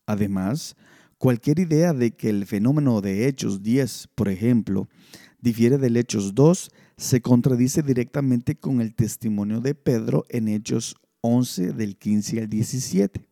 Además, 0.06 0.76
cualquier 1.18 1.60
idea 1.60 1.94
de 1.94 2.12
que 2.12 2.30
el 2.30 2.46
fenómeno 2.46 3.02
de 3.02 3.28
Hechos 3.28 3.64
10, 3.64 4.10
por 4.14 4.30
ejemplo, 4.30 4.88
difiere 5.42 5.78
del 5.80 5.98
Hechos 5.98 6.36
2, 6.36 6.70
se 6.98 7.22
contradice 7.22 7.82
directamente 7.82 8.56
con 8.56 8.80
el 8.80 8.94
testimonio 8.94 9.60
de 9.60 9.74
Pedro 9.74 10.26
en 10.30 10.48
Hechos 10.48 10.96
11 11.22 11.74
del 11.74 11.98
15 11.98 12.42
al 12.42 12.50
17. 12.50 13.28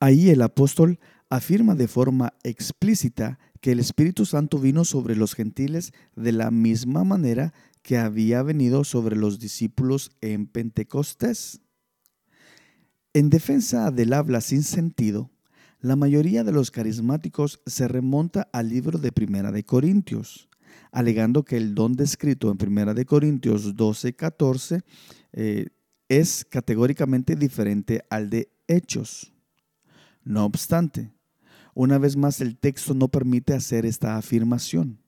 Ahí 0.00 0.30
el 0.30 0.40
apóstol 0.40 0.98
afirma 1.28 1.74
de 1.74 1.86
forma 1.86 2.32
explícita 2.42 3.38
que 3.60 3.72
el 3.72 3.80
Espíritu 3.80 4.24
Santo 4.24 4.58
vino 4.58 4.86
sobre 4.86 5.14
los 5.14 5.34
gentiles 5.34 5.92
de 6.16 6.32
la 6.32 6.50
misma 6.50 7.04
manera 7.04 7.52
que 7.82 7.98
había 7.98 8.42
venido 8.42 8.84
sobre 8.84 9.14
los 9.14 9.38
discípulos 9.38 10.10
en 10.22 10.46
Pentecostés. 10.46 11.60
En 13.12 13.28
defensa 13.28 13.90
del 13.90 14.14
habla 14.14 14.40
sin 14.40 14.62
sentido, 14.62 15.30
la 15.80 15.96
mayoría 15.96 16.44
de 16.44 16.52
los 16.52 16.70
carismáticos 16.70 17.60
se 17.66 17.86
remonta 17.86 18.48
al 18.52 18.68
libro 18.70 18.98
de 18.98 19.12
Primera 19.12 19.52
de 19.52 19.64
Corintios, 19.64 20.48
alegando 20.92 21.44
que 21.44 21.56
el 21.56 21.74
don 21.74 21.92
descrito 21.94 22.50
en 22.50 22.56
Primera 22.56 22.94
de 22.94 23.04
Corintios 23.04 23.76
12, 23.76 24.14
14 24.14 24.80
eh, 25.32 25.66
es 26.08 26.44
categóricamente 26.44 27.36
diferente 27.36 28.02
al 28.08 28.30
de 28.30 28.50
Hechos. 28.66 29.32
No 30.22 30.44
obstante, 30.44 31.12
una 31.74 31.98
vez 31.98 32.16
más 32.16 32.40
el 32.40 32.58
texto 32.58 32.94
no 32.94 33.08
permite 33.08 33.54
hacer 33.54 33.86
esta 33.86 34.16
afirmación. 34.16 35.00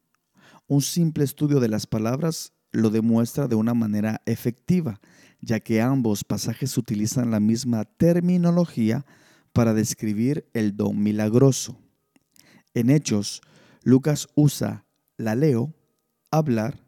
Un 0.67 0.81
simple 0.81 1.25
estudio 1.25 1.61
de 1.61 1.69
las 1.69 1.87
palabras 1.87 2.53
lo 2.71 2.91
demuestra 2.91 3.49
de 3.49 3.55
una 3.55 3.75
manera 3.75 4.23
efectiva, 4.25 5.01
ya 5.41 5.61
que 5.61 5.83
ambos 5.83 6.25
pasajes 6.25 6.79
utilizan 6.79 7.31
la 7.31 7.41
misma 7.41 7.85
terminología 7.85 9.05
para 9.53 9.75
describir 9.75 10.49
el 10.55 10.77
don 10.77 11.03
milagroso. 11.03 11.79
En 12.75 12.89
Hechos, 12.89 13.43
Lucas 13.83 14.29
usa 14.35 14.87
la 15.19 15.35
leo, 15.35 15.75
hablar, 16.31 16.87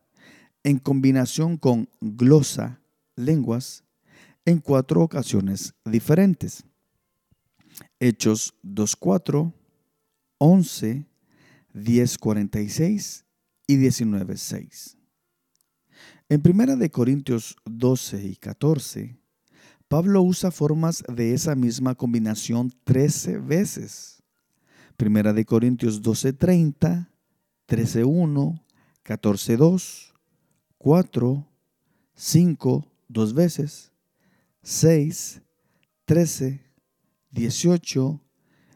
en 0.63 0.79
combinación 0.79 1.59
con 1.59 1.91
glosa, 2.01 2.81
lenguas, 3.17 3.85
en 4.47 4.61
cuatro 4.61 5.03
ocasiones 5.03 5.75
diferentes. 5.85 6.65
Hechos 8.07 8.55
2.4, 8.63 9.55
11, 10.37 11.07
10.46 11.73 13.25
y 13.67 13.77
19.6. 13.79 14.97
En 16.29 16.43
Primera 16.43 16.77
de 16.77 16.91
Corintios 16.91 17.57
12 17.65 18.23
y 18.23 18.37
14, 18.37 19.17
Pablo 19.89 20.21
usa 20.21 20.51
formas 20.51 21.03
de 21.09 21.33
esa 21.33 21.55
misma 21.55 21.95
combinación 21.95 22.71
13 22.85 23.39
veces. 23.39 24.23
Primera 24.99 25.33
de 25.33 25.47
Corintios 25.47 26.03
12:30, 26.03 27.09
13:1, 27.67 28.63
14:2, 29.03 30.13
4, 30.77 31.49
5, 32.15 32.87
dos 33.09 33.33
veces, 33.33 33.93
6, 34.63 35.41
13, 36.05 36.61
18, 37.35 38.21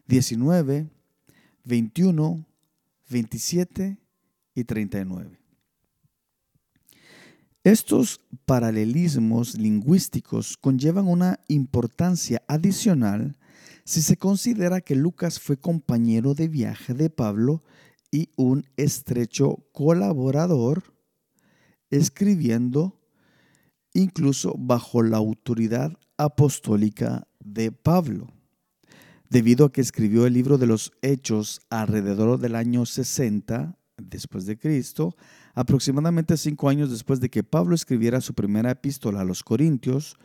19, 0.08 0.90
21, 1.62 2.46
27 3.08 3.98
y 4.52 4.64
39. 4.64 5.38
Estos 7.62 8.20
paralelismos 8.46 9.56
lingüísticos 9.56 10.56
conllevan 10.56 11.06
una 11.06 11.38
importancia 11.46 12.42
adicional 12.48 13.38
si 13.84 14.02
se 14.02 14.16
considera 14.16 14.80
que 14.80 14.96
Lucas 14.96 15.38
fue 15.38 15.56
compañero 15.56 16.34
de 16.34 16.48
viaje 16.48 16.94
de 16.94 17.10
Pablo 17.10 17.62
y 18.10 18.30
un 18.36 18.66
estrecho 18.76 19.68
colaborador, 19.72 20.82
escribiendo 21.90 23.00
incluso 23.94 24.54
bajo 24.58 25.02
la 25.04 25.18
autoridad 25.18 25.96
apostólica 26.16 27.28
de 27.38 27.70
Pablo 27.70 28.38
debido 29.30 29.66
a 29.66 29.73
que 29.73 29.80
escribió 29.80 30.26
el 30.26 30.35
libro 30.35 30.58
de 30.58 30.66
los 30.66 30.92
Hechos 31.02 31.61
alrededor 31.70 32.38
del 32.38 32.54
año 32.54 32.87
60 32.87 33.78
después 33.97 34.47
de 34.47 34.58
Cristo, 34.58 35.16
aproximadamente 35.54 36.37
cinco 36.37 36.68
años 36.68 36.90
después 36.90 37.20
de 37.20 37.30
que 37.30 37.42
Pablo 37.42 37.75
escribiera 37.75 38.20
su 38.20 38.35
primera 38.35 38.70
epístola 38.70 39.20
a 39.20 39.25
los 39.25 39.42
Corintios, 39.42 40.16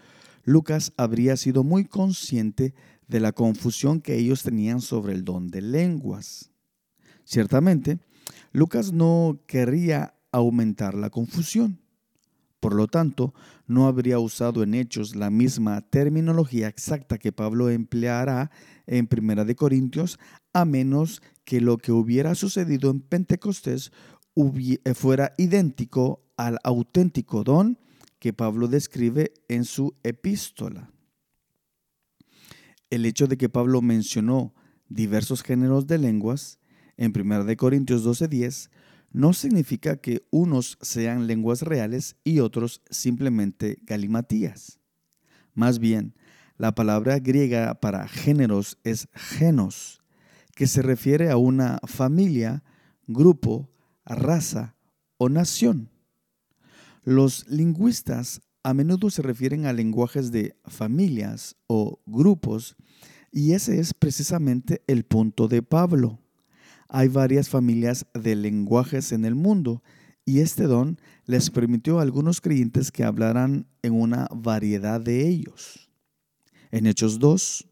Lucas 0.43 0.93
habría 0.97 1.37
sido 1.37 1.63
muy 1.63 1.85
consciente 1.85 2.73
de 3.07 3.19
la 3.19 3.31
confusión 3.31 4.01
que 4.01 4.15
ellos 4.15 4.43
tenían 4.43 4.81
sobre 4.81 5.13
el 5.13 5.23
don 5.23 5.49
de 5.49 5.61
lenguas. 5.61 6.51
Ciertamente, 7.25 7.99
Lucas 8.51 8.91
no 8.91 9.39
querría 9.47 10.15
aumentar 10.31 10.95
la 10.95 11.09
confusión. 11.09 11.82
Por 12.63 12.75
lo 12.75 12.87
tanto, 12.87 13.33
no 13.67 13.87
habría 13.87 14.19
usado 14.19 14.63
en 14.63 14.73
hechos 14.73 15.17
la 15.17 15.29
misma 15.29 15.81
terminología 15.81 16.69
exacta 16.69 17.17
que 17.17 17.33
Pablo 17.33 17.69
empleará 17.69 18.51
en 18.87 19.07
Primera 19.07 19.43
de 19.43 19.53
Corintios, 19.53 20.17
a 20.53 20.63
menos 20.63 21.21
que 21.43 21.59
lo 21.59 21.77
que 21.77 21.91
hubiera 21.91 22.35
sucedido 22.35 22.89
en 22.89 23.01
Pentecostés 23.01 23.91
eh, 24.37 24.93
fuera 24.93 25.33
idéntico 25.37 26.23
al 26.37 26.57
auténtico 26.63 27.43
don 27.43 27.79
que 28.17 28.31
Pablo 28.31 28.69
describe 28.69 29.33
en 29.49 29.65
su 29.65 29.97
epístola. 30.01 30.89
El 32.89 33.05
hecho 33.05 33.27
de 33.27 33.37
que 33.37 33.49
Pablo 33.49 33.81
mencionó 33.81 34.55
diversos 34.87 35.43
géneros 35.43 35.85
de 35.85 35.97
lenguas 35.97 36.59
en 36.95 37.11
1 37.13 37.57
Corintios 37.57 38.05
12:10 38.05 38.69
no 39.13 39.33
significa 39.33 39.97
que 39.97 40.25
unos 40.31 40.77
sean 40.81 41.27
lenguas 41.27 41.61
reales 41.61 42.15
y 42.23 42.39
otros 42.39 42.81
simplemente 42.89 43.77
galimatías. 43.83 44.79
Más 45.53 45.77
bien, 45.77 46.15
la 46.57 46.73
palabra 46.73 47.19
griega 47.19 47.75
para 47.75 48.07
géneros 48.07 48.79
es 48.83 49.07
genos, 49.13 50.01
que 50.55 50.67
se 50.67 50.81
refiere 50.81 51.29
a 51.29 51.37
una 51.37 51.79
familia, 51.85 52.63
grupo, 53.05 53.69
raza 54.05 54.75
o 55.17 55.29
nación. 55.29 55.89
Los 57.03 57.47
lingüistas 57.47 58.41
a 58.63 58.73
menudo 58.73 59.09
se 59.09 59.21
refieren 59.21 59.65
a 59.65 59.73
lenguajes 59.73 60.31
de 60.31 60.55
familias 60.65 61.55
o 61.67 62.01
grupos 62.05 62.75
y 63.31 63.53
ese 63.53 63.79
es 63.79 63.93
precisamente 63.93 64.83
el 64.87 65.03
punto 65.03 65.47
de 65.47 65.61
Pablo 65.61 66.22
hay 66.93 67.07
varias 67.07 67.49
familias 67.49 68.05
de 68.13 68.35
lenguajes 68.35 69.11
en 69.13 69.25
el 69.25 69.33
mundo 69.33 69.81
y 70.25 70.41
este 70.41 70.65
don 70.65 70.99
les 71.25 71.49
permitió 71.49 71.97
a 71.97 72.03
algunos 72.03 72.39
creyentes 72.39 72.91
que 72.91 73.03
hablaran 73.03 73.65
en 73.81 73.99
una 73.99 74.27
variedad 74.31 75.01
de 75.01 75.27
ellos. 75.27 75.89
En 76.69 76.85
Hechos 76.85 77.17
2, 77.17 77.67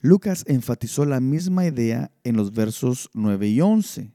Lucas 0.00 0.44
enfatizó 0.48 1.04
la 1.04 1.20
misma 1.20 1.66
idea 1.66 2.10
en 2.24 2.36
los 2.36 2.52
versos 2.52 3.10
9 3.12 3.48
y 3.48 3.60
11, 3.60 4.12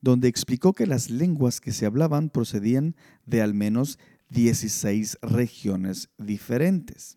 donde 0.00 0.26
explicó 0.26 0.72
que 0.72 0.86
las 0.86 1.08
lenguas 1.08 1.60
que 1.60 1.72
se 1.72 1.86
hablaban 1.86 2.30
procedían 2.30 2.96
de 3.26 3.42
al 3.42 3.54
menos 3.54 4.00
16 4.30 5.18
regiones 5.22 6.10
diferentes. 6.18 7.16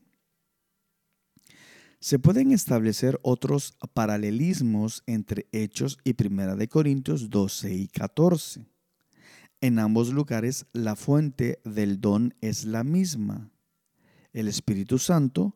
Se 2.04 2.18
pueden 2.18 2.52
establecer 2.52 3.20
otros 3.22 3.78
paralelismos 3.94 5.04
entre 5.06 5.48
Hechos 5.52 6.00
y 6.04 6.14
Primera 6.14 6.56
de 6.56 6.68
Corintios 6.68 7.30
12 7.30 7.76
y 7.76 7.88
14. 7.90 8.66
En 9.62 9.78
ambos 9.78 10.12
lugares 10.12 10.66
la 10.74 10.96
fuente 10.96 11.60
del 11.64 12.02
don 12.02 12.34
es 12.42 12.66
la 12.66 12.84
misma. 12.84 13.52
El 14.34 14.48
Espíritu 14.48 14.98
Santo, 14.98 15.56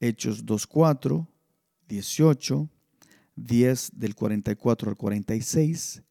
Hechos 0.00 0.44
2.4, 0.44 1.28
18, 1.86 2.68
10 3.36 3.90
del 3.94 4.16
44 4.16 4.90
al 4.90 4.96
46, 4.96 6.02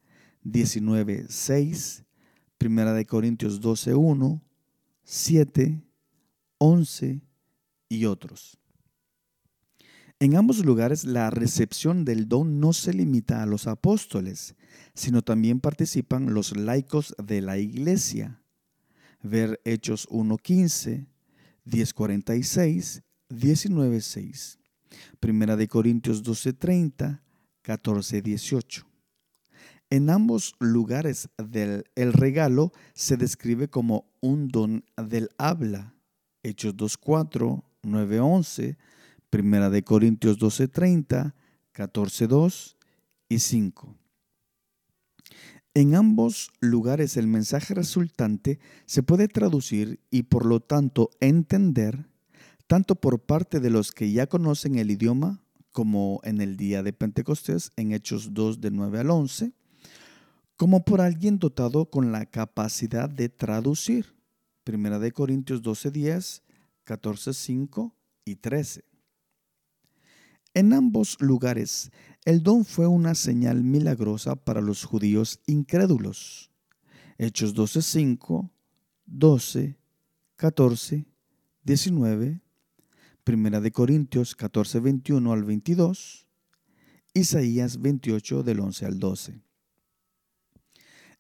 19, 0.44 1.26
6, 1.28 2.06
Primera 2.58 2.94
de 2.94 3.06
Corintios 3.06 3.60
12, 3.60 3.96
1, 3.96 4.42
7, 5.04 5.84
11 6.58 7.22
y 7.90 8.06
otros. 8.06 8.58
En 10.20 10.36
ambos 10.36 10.66
lugares 10.66 11.04
la 11.04 11.30
recepción 11.30 12.04
del 12.04 12.28
don 12.28 12.60
no 12.60 12.74
se 12.74 12.92
limita 12.92 13.44
a 13.44 13.46
los 13.46 13.68
apóstoles, 13.68 14.56
sino 14.96 15.22
también 15.22 15.60
participan 15.60 16.34
los 16.34 16.58
laicos 16.58 17.14
de 17.24 17.42
la 17.42 17.60
iglesia. 17.60 18.42
Ver 19.22 19.62
Hechos 19.64 20.10
1.15, 20.10 21.06
10.46, 21.66 23.04
19.6. 23.30 24.58
Primera 25.20 25.56
de 25.56 25.68
Corintios 25.68 26.24
12:30, 26.24 27.22
14:18. 27.64 28.86
En 29.92 30.10
ambos 30.10 30.56
lugares 30.60 31.30
del 31.38 31.86
el 31.94 32.14
regalo 32.14 32.72
se 32.96 33.18
describe 33.18 33.70
como 33.70 34.10
un 34.20 34.48
don 34.48 34.84
del 34.96 35.30
habla. 35.38 35.94
Hechos 36.42 36.76
2:4, 36.76 37.64
9:11, 37.84 38.78
Primera 39.30 39.70
de 39.70 39.84
Corintios 39.84 40.38
12:30, 40.40 41.36
14:2 41.74 42.78
y 43.30 43.40
5. 43.40 43.96
En 45.74 45.96
ambos 45.96 46.52
lugares 46.60 47.18
el 47.18 47.28
mensaje 47.28 47.74
resultante 47.74 48.60
se 48.86 49.04
puede 49.04 49.28
traducir 49.28 50.00
y 50.10 50.24
por 50.24 50.46
lo 50.46 50.60
tanto 50.60 51.12
entender 51.20 52.08
tanto 52.68 52.96
por 52.96 53.22
parte 53.22 53.60
de 53.60 53.70
los 53.70 53.92
que 53.92 54.12
ya 54.12 54.28
conocen 54.28 54.78
el 54.78 54.92
idioma, 54.92 55.42
como 55.72 56.20
en 56.24 56.42
el 56.42 56.58
día 56.58 56.84
de 56.84 56.94
Pentecostés, 56.94 57.72
en 57.78 57.94
Hechos 57.94 58.34
2 58.34 58.60
de 58.60 58.72
9 58.72 59.00
al 59.00 59.10
11, 59.10 59.54
como 60.58 60.84
por 60.84 61.02
alguien 61.02 61.40
dotado 61.40 61.90
con 61.90 62.12
la 62.12 62.26
capacidad 62.26 63.10
de 63.10 63.30
traducir. 63.30 64.16
Primera 64.64 65.00
de 65.00 65.12
Corintios 65.12 65.62
12, 65.62 65.92
10, 65.92 66.44
14, 66.84 67.34
5 67.34 67.96
y 68.26 68.36
13. 68.36 68.84
En 70.58 70.74
ambos 70.74 71.18
lugares, 71.20 71.92
el 72.26 72.42
don 72.42 72.66
fue 72.66 72.88
una 72.88 73.14
señal 73.14 73.64
milagrosa 73.64 74.36
para 74.36 74.60
los 74.60 74.86
judíos 74.86 75.40
incrédulos. 75.46 76.50
Hechos 77.20 77.54
12, 77.54 77.84
5, 77.84 78.52
12, 79.06 79.78
14, 80.36 81.06
19 81.64 82.42
Primera 83.24 83.62
de 83.62 83.72
Corintios 83.72 84.36
14, 84.36 84.80
21 84.80 85.32
al 85.32 85.44
22, 85.44 86.26
Isaías 87.14 87.80
28 87.80 88.42
del 88.42 88.60
11 88.60 88.86
al 88.88 88.98
12. 88.98 89.40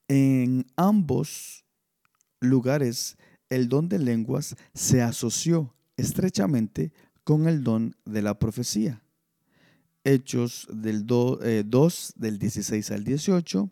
En 0.07 0.65
ambos 0.75 1.63
lugares 2.39 3.17
el 3.49 3.69
don 3.69 3.87
de 3.87 3.99
lenguas 3.99 4.55
se 4.73 5.03
asoció 5.03 5.75
estrechamente 5.95 6.91
con 7.23 7.47
el 7.47 7.63
don 7.63 7.95
de 8.03 8.23
la 8.23 8.39
profecía. 8.39 9.03
Hechos 10.07 10.69
del 10.71 11.05
2 11.05 11.39
eh, 11.43 11.65
del 12.15 12.39
16 12.39 12.91
al 12.91 13.03
18, 13.03 13.69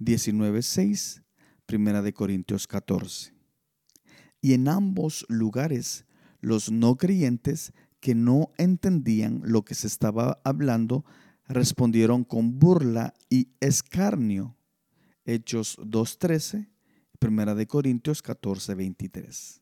19, 0.00 0.62
6, 0.62 1.22
Primera 1.64 2.02
de 2.02 2.12
Corintios 2.12 2.66
14. 2.66 3.32
Y 4.40 4.54
en 4.54 4.66
ambos 4.66 5.24
lugares 5.28 6.06
los 6.40 6.72
no 6.72 6.96
creyentes 6.96 7.72
que 8.00 8.16
no 8.16 8.50
entendían 8.58 9.42
lo 9.44 9.64
que 9.64 9.76
se 9.76 9.86
estaba 9.86 10.40
hablando 10.42 11.04
respondieron 11.46 12.24
con 12.24 12.58
burla 12.58 13.14
y 13.28 13.50
escarnio. 13.60 14.56
Hechos 15.24 15.78
2.13, 15.78 16.68
Primera 17.20 17.54
de 17.54 17.68
Corintios 17.68 18.24
14.23. 18.24 19.60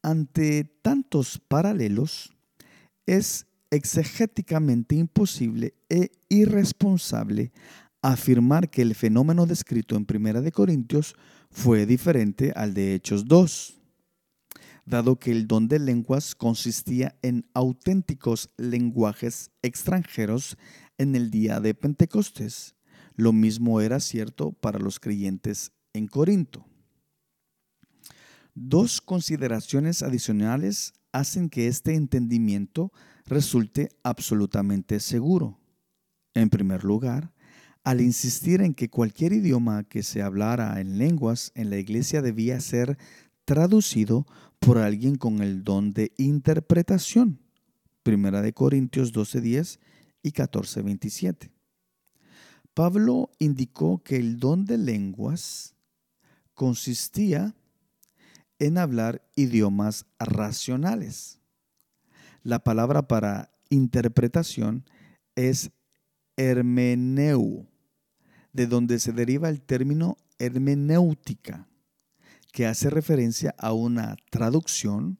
Ante 0.00 0.64
tantos 0.64 1.38
paralelos, 1.38 2.32
es 3.04 3.46
exegéticamente 3.76 4.96
imposible 4.96 5.74
e 5.88 6.10
irresponsable 6.28 7.52
afirmar 8.02 8.70
que 8.70 8.82
el 8.82 8.94
fenómeno 8.94 9.46
descrito 9.46 9.96
en 9.96 10.04
Primera 10.06 10.40
de 10.40 10.52
Corintios 10.52 11.14
fue 11.50 11.86
diferente 11.86 12.52
al 12.54 12.74
de 12.74 12.94
Hechos 12.94 13.26
2 13.26 13.76
dado 14.86 15.18
que 15.18 15.32
el 15.32 15.46
don 15.46 15.68
de 15.68 15.78
lenguas 15.80 16.34
consistía 16.34 17.18
en 17.20 17.44
auténticos 17.52 18.50
lenguajes 18.56 19.50
extranjeros 19.62 20.56
en 20.96 21.16
el 21.16 21.30
día 21.30 21.60
de 21.60 21.74
Pentecostés. 21.74 22.76
Lo 23.16 23.32
mismo 23.32 23.80
era 23.80 24.00
cierto 24.00 24.52
para 24.52 24.78
los 24.78 25.00
creyentes 25.00 25.72
en 25.92 26.06
Corinto. 26.06 26.64
Dos 28.58 29.02
consideraciones 29.02 30.02
adicionales 30.02 30.94
hacen 31.12 31.50
que 31.50 31.68
este 31.68 31.94
entendimiento 31.94 32.90
resulte 33.26 33.90
absolutamente 34.02 34.98
seguro. 35.00 35.60
En 36.32 36.48
primer 36.48 36.82
lugar, 36.82 37.34
al 37.84 38.00
insistir 38.00 38.62
en 38.62 38.72
que 38.72 38.88
cualquier 38.88 39.34
idioma 39.34 39.84
que 39.84 40.02
se 40.02 40.22
hablara 40.22 40.80
en 40.80 40.96
lenguas 40.96 41.52
en 41.54 41.68
la 41.68 41.76
iglesia 41.76 42.22
debía 42.22 42.58
ser 42.60 42.96
traducido 43.44 44.26
por 44.58 44.78
alguien 44.78 45.16
con 45.16 45.42
el 45.42 45.62
don 45.62 45.92
de 45.92 46.12
interpretación. 46.16 47.38
Primera 48.02 48.40
de 48.40 48.54
Corintios 48.54 49.12
12:10 49.12 49.80
y 50.22 50.32
14:27. 50.32 51.50
Pablo 52.72 53.30
indicó 53.38 54.02
que 54.02 54.16
el 54.16 54.40
don 54.40 54.64
de 54.64 54.78
lenguas 54.78 55.74
consistía 56.54 57.44
en 57.44 57.65
hablar 58.78 59.22
idiomas 59.36 60.06
racionales. 60.18 61.40
La 62.42 62.60
palabra 62.60 63.08
para 63.08 63.52
interpretación 63.70 64.84
es 65.34 65.70
hermeneu, 66.36 67.66
de 68.52 68.66
donde 68.66 68.98
se 68.98 69.12
deriva 69.12 69.48
el 69.48 69.60
término 69.60 70.16
hermenéutica 70.38 71.68
que 72.52 72.66
hace 72.66 72.88
referencia 72.88 73.54
a 73.58 73.72
una 73.72 74.16
traducción 74.30 75.18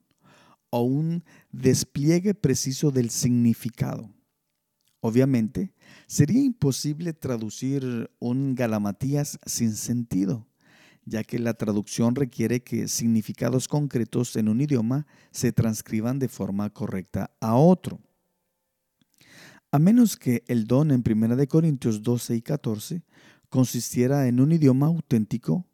o 0.69 0.81
un 0.81 1.23
despliegue 1.51 2.33
preciso 2.33 2.91
del 2.91 3.09
significado. 3.09 4.11
Obviamente, 5.01 5.73
sería 6.07 6.41
imposible 6.41 7.13
traducir 7.13 8.09
un 8.19 8.55
galamatías 8.55 9.39
sin 9.45 9.75
sentido, 9.75 10.46
ya 11.07 11.23
que 11.23 11.39
la 11.39 11.53
traducción 11.53 12.15
requiere 12.15 12.61
que 12.61 12.87
significados 12.89 13.67
concretos 13.67 14.35
en 14.35 14.49
un 14.49 14.59
idioma 14.59 15.07
se 15.31 15.53
transcriban 15.53 16.19
de 16.19 16.27
forma 16.27 16.69
correcta 16.69 17.31
a 17.39 17.55
otro. 17.55 18.01
A 19.71 19.79
menos 19.79 20.17
que 20.17 20.43
el 20.47 20.67
don 20.67 20.91
en 20.91 21.03
1 21.05 21.47
Corintios 21.47 22.03
12 22.03 22.35
y 22.35 22.41
14 22.41 23.03
consistiera 23.49 24.27
en 24.27 24.41
un 24.41 24.51
idioma 24.51 24.87
auténtico, 24.87 25.65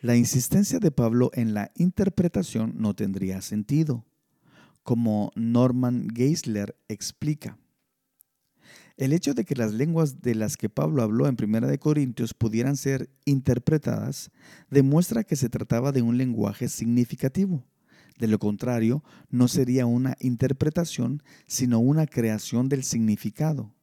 la 0.00 0.14
insistencia 0.14 0.78
de 0.78 0.92
Pablo 0.92 1.30
en 1.34 1.52
la 1.52 1.72
interpretación 1.74 2.74
no 2.76 2.94
tendría 2.94 3.40
sentido, 3.42 4.04
como 4.84 5.32
Norman 5.34 6.06
Geisler 6.14 6.76
explica. 6.86 7.58
El 8.96 9.12
hecho 9.12 9.34
de 9.34 9.44
que 9.44 9.54
las 9.54 9.74
lenguas 9.74 10.22
de 10.22 10.34
las 10.34 10.56
que 10.56 10.70
Pablo 10.70 11.02
habló 11.02 11.28
en 11.28 11.36
1 11.40 11.78
Corintios 11.78 12.32
pudieran 12.32 12.76
ser 12.76 13.10
interpretadas 13.26 14.30
demuestra 14.70 15.24
que 15.24 15.36
se 15.36 15.50
trataba 15.50 15.92
de 15.92 16.02
un 16.02 16.16
lenguaje 16.16 16.68
significativo. 16.68 17.66
De 18.18 18.26
lo 18.26 18.38
contrario, 18.38 19.04
no 19.28 19.48
sería 19.48 19.84
una 19.84 20.16
interpretación, 20.20 21.22
sino 21.46 21.78
una 21.78 22.06
creación 22.06 22.70
del 22.70 22.84
significado. 22.84 23.74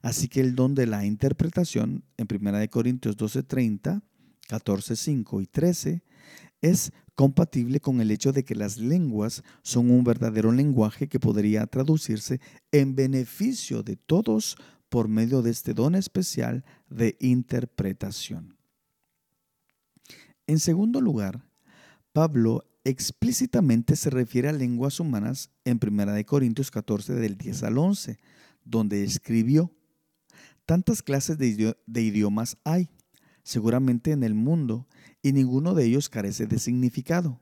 Así 0.00 0.28
que 0.28 0.40
el 0.40 0.54
don 0.54 0.74
de 0.74 0.86
la 0.86 1.04
interpretación 1.04 2.04
en 2.16 2.26
1 2.30 2.68
Corintios 2.70 3.16
12:30 3.18 4.02
14, 4.46 4.96
5 4.96 5.40
y 5.40 5.46
13 5.46 6.02
es 6.62 6.92
compatible 7.16 7.80
con 7.80 8.00
el 8.00 8.12
hecho 8.12 8.30
de 8.32 8.44
que 8.44 8.54
las 8.54 8.78
lenguas 8.78 9.42
son 9.62 9.90
un 9.90 10.04
verdadero 10.04 10.52
lenguaje 10.52 11.08
que 11.08 11.18
podría 11.18 11.66
traducirse 11.66 12.40
en 12.70 12.94
beneficio 12.94 13.82
de 13.82 13.96
todos 13.96 14.56
por 14.88 15.08
medio 15.08 15.42
de 15.42 15.50
este 15.50 15.74
don 15.74 15.96
especial 15.96 16.64
de 16.88 17.16
interpretación. 17.18 18.56
En 20.46 20.60
segundo 20.60 21.00
lugar, 21.00 21.44
Pablo 22.12 22.64
explícitamente 22.84 23.96
se 23.96 24.10
refiere 24.10 24.48
a 24.48 24.52
lenguas 24.52 25.00
humanas 25.00 25.50
en 25.64 25.80
1 25.82 26.24
Corintios 26.24 26.70
14 26.70 27.14
del 27.14 27.36
10 27.36 27.64
al 27.64 27.78
11, 27.78 28.18
donde 28.64 29.02
escribió, 29.02 29.72
tantas 30.66 31.02
clases 31.02 31.38
de, 31.38 31.74
idiomas 32.00 32.56
hay, 32.62 32.88
seguramente 33.46 34.10
en 34.10 34.24
el 34.24 34.34
mundo, 34.34 34.88
y 35.22 35.32
ninguno 35.32 35.74
de 35.74 35.84
ellos 35.84 36.08
carece 36.08 36.48
de 36.48 36.58
significado. 36.58 37.40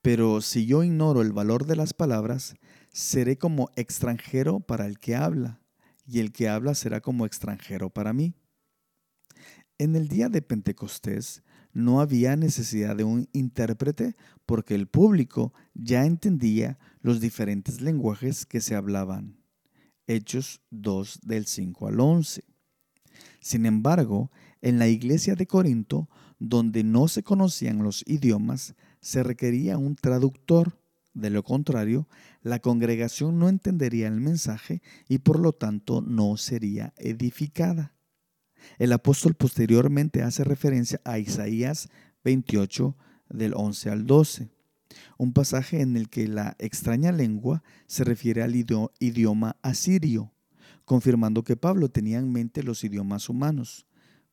Pero 0.00 0.40
si 0.40 0.64
yo 0.64 0.82
ignoro 0.82 1.20
el 1.20 1.34
valor 1.34 1.66
de 1.66 1.76
las 1.76 1.92
palabras, 1.92 2.54
seré 2.90 3.36
como 3.36 3.68
extranjero 3.76 4.60
para 4.60 4.86
el 4.86 4.98
que 4.98 5.16
habla, 5.16 5.60
y 6.06 6.20
el 6.20 6.32
que 6.32 6.48
habla 6.48 6.74
será 6.74 7.02
como 7.02 7.26
extranjero 7.26 7.90
para 7.90 8.14
mí. 8.14 8.32
En 9.76 9.94
el 9.94 10.08
día 10.08 10.30
de 10.30 10.40
Pentecostés 10.40 11.42
no 11.74 12.00
había 12.00 12.34
necesidad 12.34 12.96
de 12.96 13.04
un 13.04 13.28
intérprete 13.34 14.16
porque 14.46 14.74
el 14.74 14.86
público 14.86 15.52
ya 15.74 16.06
entendía 16.06 16.78
los 17.02 17.20
diferentes 17.20 17.82
lenguajes 17.82 18.46
que 18.46 18.62
se 18.62 18.74
hablaban. 18.74 19.36
Hechos 20.06 20.62
2 20.70 21.20
del 21.24 21.44
5 21.44 21.88
al 21.88 22.00
11. 22.00 22.42
Sin 23.40 23.66
embargo, 23.66 24.30
en 24.62 24.78
la 24.78 24.88
iglesia 24.88 25.34
de 25.34 25.46
Corinto, 25.46 26.08
donde 26.38 26.84
no 26.84 27.08
se 27.08 27.22
conocían 27.22 27.82
los 27.82 28.04
idiomas, 28.06 28.74
se 29.00 29.22
requería 29.22 29.78
un 29.78 29.96
traductor. 29.96 30.78
De 31.12 31.30
lo 31.30 31.42
contrario, 31.42 32.08
la 32.42 32.60
congregación 32.60 33.38
no 33.38 33.48
entendería 33.48 34.06
el 34.06 34.20
mensaje 34.20 34.80
y 35.08 35.18
por 35.18 35.40
lo 35.40 35.52
tanto 35.52 36.02
no 36.02 36.36
sería 36.36 36.94
edificada. 36.96 37.94
El 38.78 38.92
apóstol 38.92 39.34
posteriormente 39.34 40.22
hace 40.22 40.44
referencia 40.44 41.00
a 41.04 41.18
Isaías 41.18 41.88
28 42.24 42.96
del 43.30 43.54
11 43.54 43.90
al 43.90 44.06
12, 44.06 44.50
un 45.18 45.32
pasaje 45.32 45.80
en 45.80 45.96
el 45.96 46.08
que 46.08 46.28
la 46.28 46.56
extraña 46.58 47.12
lengua 47.12 47.62
se 47.86 48.04
refiere 48.04 48.42
al 48.42 48.54
idioma 48.54 49.56
asirio, 49.62 50.32
confirmando 50.84 51.44
que 51.44 51.56
Pablo 51.56 51.88
tenía 51.88 52.18
en 52.18 52.32
mente 52.32 52.62
los 52.62 52.84
idiomas 52.84 53.28
humanos. 53.28 53.86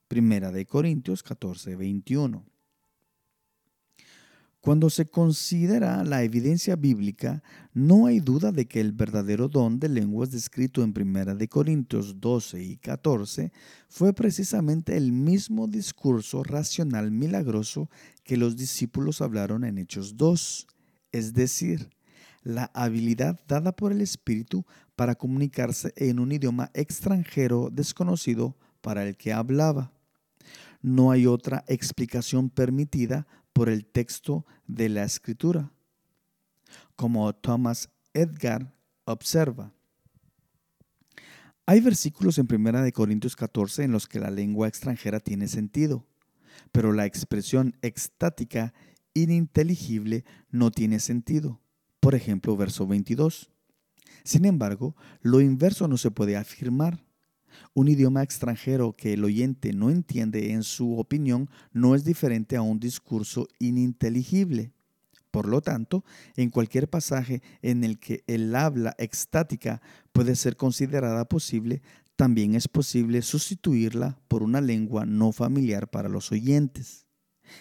Primera 0.07 0.53
de 0.53 0.65
Corintios 0.65 1.21
14, 1.21 1.75
21. 1.75 2.45
Cuando 4.61 4.89
se 4.89 5.05
considera 5.05 6.03
la 6.05 6.23
evidencia 6.23 6.77
bíblica, 6.77 7.43
no 7.73 8.07
hay 8.07 8.21
duda 8.21 8.53
de 8.53 8.67
que 8.67 8.79
el 8.79 8.93
verdadero 8.93 9.49
don 9.49 9.79
de 9.79 9.89
lenguas 9.89 10.31
descrito 10.31 10.81
en 10.81 10.93
1 10.97 11.37
Corintios 11.49 12.21
12 12.21 12.63
y 12.63 12.77
14 12.77 13.51
fue 13.89 14.13
precisamente 14.13 14.95
el 14.95 15.11
mismo 15.11 15.67
discurso 15.67 16.41
racional 16.43 17.11
milagroso 17.11 17.89
que 18.23 18.37
los 18.37 18.55
discípulos 18.55 19.21
hablaron 19.21 19.65
en 19.65 19.77
Hechos 19.77 20.15
2, 20.15 20.67
es 21.11 21.33
decir, 21.33 21.89
la 22.43 22.71
habilidad 22.73 23.39
dada 23.45 23.73
por 23.73 23.91
el 23.91 23.99
Espíritu 23.99 24.65
para 24.95 25.15
comunicarse 25.15 25.93
en 25.97 26.19
un 26.19 26.31
idioma 26.31 26.71
extranjero 26.73 27.69
desconocido 27.69 28.55
para 28.79 29.05
el 29.05 29.17
que 29.17 29.33
hablaba. 29.33 29.96
No 30.87 31.11
hay 31.11 31.25
otra 31.27 31.65
explicación 31.67 32.49
permitida 32.49 33.27
por 33.51 33.67
el 33.67 33.85
texto 33.85 34.45
de 34.67 34.87
la 34.87 35.03
escritura, 35.03 35.73
como 36.95 37.35
Thomas 37.35 37.89
Edgar 38.13 38.73
observa. 39.03 39.73
Hay 41.65 41.81
versículos 41.81 42.37
en 42.37 42.47
1 42.49 42.89
Corintios 42.93 43.35
14 43.35 43.83
en 43.83 43.91
los 43.91 44.07
que 44.07 44.21
la 44.21 44.31
lengua 44.31 44.69
extranjera 44.69 45.19
tiene 45.19 45.49
sentido, 45.49 46.07
pero 46.71 46.93
la 46.93 47.05
expresión 47.05 47.75
extática 47.81 48.73
ininteligible 49.13 50.23
no 50.51 50.71
tiene 50.71 51.01
sentido. 51.01 51.59
Por 51.99 52.15
ejemplo, 52.15 52.55
verso 52.55 52.87
22. 52.87 53.51
Sin 54.23 54.45
embargo, 54.45 54.95
lo 55.19 55.41
inverso 55.41 55.89
no 55.89 55.97
se 55.97 56.11
puede 56.11 56.37
afirmar. 56.37 57.06
Un 57.73 57.87
idioma 57.87 58.23
extranjero 58.23 58.93
que 58.93 59.13
el 59.13 59.23
oyente 59.23 59.73
no 59.73 59.89
entiende 59.89 60.51
en 60.51 60.63
su 60.63 60.97
opinión 60.97 61.49
no 61.71 61.95
es 61.95 62.03
diferente 62.03 62.55
a 62.55 62.61
un 62.61 62.79
discurso 62.79 63.47
ininteligible. 63.59 64.71
Por 65.31 65.47
lo 65.47 65.61
tanto, 65.61 66.03
en 66.35 66.49
cualquier 66.49 66.89
pasaje 66.89 67.41
en 67.61 67.83
el 67.83 67.99
que 67.99 68.23
el 68.27 68.55
habla 68.55 68.95
extática 68.97 69.81
puede 70.11 70.35
ser 70.35 70.55
considerada 70.55 71.25
posible, 71.25 71.81
también 72.15 72.55
es 72.55 72.67
posible 72.67 73.21
sustituirla 73.21 74.19
por 74.27 74.41
una 74.41 74.61
lengua 74.61 75.05
no 75.05 75.31
familiar 75.31 75.89
para 75.89 76.09
los 76.09 76.31
oyentes. 76.31 77.05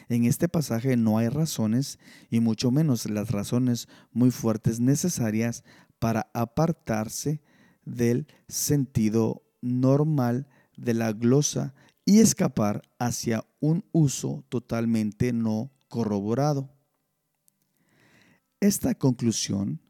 En 0.09 0.25
este 0.25 0.49
pasaje 0.49 0.97
no 0.97 1.19
hay 1.19 1.29
razones, 1.29 1.99
y 2.31 2.41
mucho 2.41 2.71
menos 2.71 3.09
las 3.09 3.31
razones 3.31 3.89
muy 4.13 4.31
fuertes 4.31 4.81
necesarias 4.81 5.63
para 5.99 6.31
apartarse 6.33 7.41
del 7.85 8.27
sentido 8.49 9.43
normal 9.61 10.47
de 10.77 10.95
la 10.95 11.13
glosa 11.13 11.75
y 12.05 12.21
escapar 12.21 12.83
hacia 12.99 13.45
un 13.61 13.85
uso 13.93 14.45
totalmente 14.49 15.33
no 15.33 15.71
corroborado. 15.89 16.71
Esta 18.61 18.95
conclusión 18.95 19.81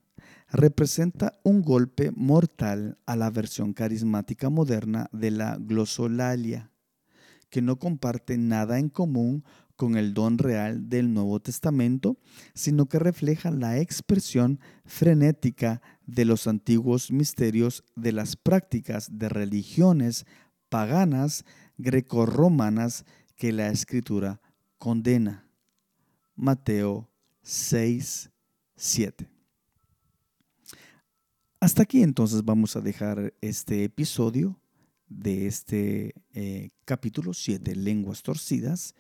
representa 0.51 1.39
un 1.43 1.63
golpe 1.63 2.11
mortal 2.13 2.99
a 3.07 3.17
la 3.17 3.31
versión 3.31 3.73
carismática 3.73 4.49
moderna 4.49 5.09
de 5.13 5.31
la 5.31 5.57
glosolalia, 5.61 6.71
que 7.51 7.63
no 7.63 7.79
comparte 7.79 8.39
nada 8.39 8.79
en 8.79 8.89
común 8.89 9.45
con 9.77 9.97
el 9.97 10.15
don 10.15 10.39
real 10.39 10.89
del 10.89 11.13
Nuevo 11.13 11.41
Testamento, 11.41 12.17
sino 12.55 12.87
que 12.87 12.99
refleja 12.99 13.51
la 13.51 13.79
expresión 13.79 14.59
frenética 14.85 15.83
de 16.07 16.25
los 16.25 16.47
antiguos 16.47 17.11
misterios 17.11 17.85
de 17.97 18.13
las 18.13 18.37
prácticas 18.37 19.19
de 19.19 19.29
religiones 19.29 20.25
paganas 20.69 21.45
grecorromanas 21.77 23.05
que 23.35 23.53
la 23.53 23.69
Escritura 23.69 24.41
condena. 24.79 25.49
Mateo 26.35 27.11
6, 27.43 28.31
7. 28.77 29.29
Hasta 31.61 31.83
aquí 31.83 32.03
entonces 32.03 32.45
vamos 32.45 32.77
a 32.77 32.81
dejar 32.81 33.35
este 33.41 33.85
episodio 33.85 34.61
de 35.09 35.47
este 35.47 36.15
eh, 36.33 36.71
capítulo 36.85 37.33
7, 37.33 37.75
lenguas 37.75 38.23
torcidas. 38.23 38.95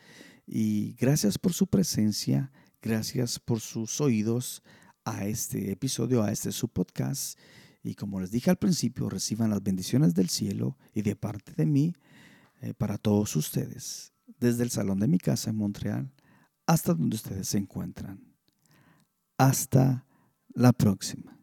Y 0.47 0.95
gracias 0.95 1.39
por 1.39 1.53
su 1.53 1.67
presencia, 1.67 2.53
gracias 2.81 3.39
por 3.39 3.61
sus 3.61 4.01
oídos 4.01 4.63
a 5.07 5.25
este 5.25 5.71
episodio, 5.71 6.23
a 6.23 6.33
este 6.33 6.53
su 6.53 6.69
podcast. 6.69 7.39
Y 7.83 7.95
como 7.95 8.21
les 8.21 8.31
dije 8.31 8.51
al 8.51 8.57
principio, 8.57 9.09
reciban 9.09 9.51
las 9.51 9.63
bendiciones 9.63 10.13
del 10.13 10.29
cielo 10.29 10.77
y 10.93 11.03
de 11.03 11.17
parte 11.17 11.53
de 11.57 11.65
mí 11.65 11.95
eh, 12.61 12.75
para 12.75 12.99
todos 12.99 13.37
ustedes, 13.37 14.13
desde 14.41 14.65
el 14.65 14.71
salón 14.71 14.99
de 14.99 15.09
mi 15.09 15.19
casa 15.19 15.51
en 15.51 15.57
Montreal 15.57 16.13
hasta 16.67 16.95
donde 16.95 17.17
ustedes 17.17 17.49
se 17.49 17.59
encuentran. 17.59 18.21
Hasta 19.39 20.05
la 20.53 20.73
próxima. 20.73 21.36